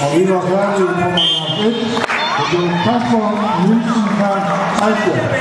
[0.00, 1.22] Det var færdigt nummer
[1.66, 1.74] 1.
[2.36, 3.26] Det blev Kasper
[3.66, 4.30] Nielsen fra
[5.06, 5.34] rundt.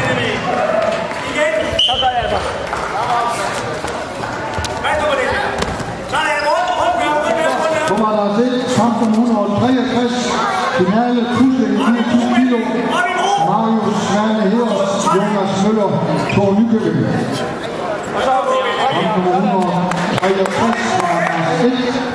[7.89, 8.65] Nummer der er 1.
[8.77, 10.31] Kamp nummer 163.
[10.77, 12.57] Finale Tusling 24 kilo.
[13.49, 15.89] Marius Svane Heders, Jonas Møller,
[16.33, 16.97] Thor Nykøbing.
[18.25, 22.12] Kamp nummer 163 fra Lars 1.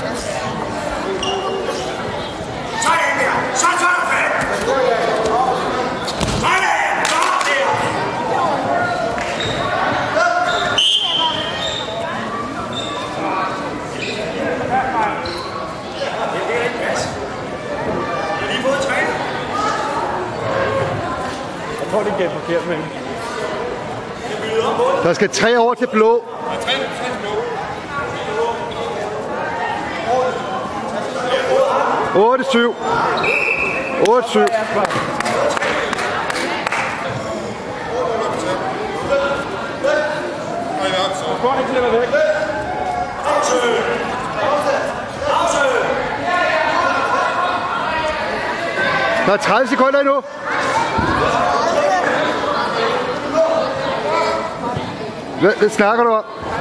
[21.91, 22.77] tror, det gav forkert med
[25.03, 26.11] Der skal tre over til blå.
[26.11, 26.23] Og
[26.65, 27.31] træner, træner blå.
[32.15, 32.75] 8-7.
[34.09, 34.39] 8-7.
[49.27, 50.23] Der er 30 sekunder endnu.
[55.41, 56.25] ですね、これは。